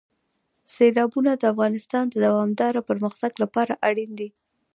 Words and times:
سیلابونه 0.75 1.31
د 1.35 1.43
افغانستان 1.53 2.05
د 2.09 2.15
دوامداره 2.25 2.81
پرمختګ 2.89 3.31
لپاره 3.43 3.73
اړین 3.87 4.11
دي. 4.19 4.29